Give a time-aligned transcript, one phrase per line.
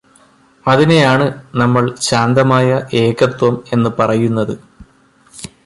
[0.65, 1.25] അതിനെയാണ്
[1.55, 2.69] നമ്മള് ശാന്തമായ
[2.95, 4.55] ഏകത്വം എന്ന് പറയുന്നത്